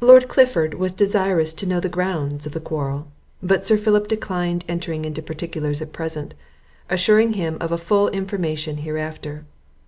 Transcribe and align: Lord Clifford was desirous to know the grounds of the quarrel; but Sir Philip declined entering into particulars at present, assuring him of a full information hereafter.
Lord 0.00 0.26
Clifford 0.26 0.74
was 0.74 0.92
desirous 0.92 1.52
to 1.52 1.66
know 1.66 1.78
the 1.78 1.88
grounds 1.88 2.46
of 2.46 2.52
the 2.52 2.58
quarrel; 2.58 3.06
but 3.40 3.64
Sir 3.64 3.76
Philip 3.76 4.08
declined 4.08 4.64
entering 4.66 5.04
into 5.04 5.22
particulars 5.22 5.80
at 5.80 5.92
present, 5.92 6.34
assuring 6.90 7.34
him 7.34 7.58
of 7.60 7.70
a 7.70 7.78
full 7.78 8.08
information 8.08 8.78
hereafter. 8.78 9.44